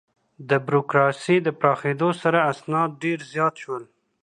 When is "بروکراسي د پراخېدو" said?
0.67-2.09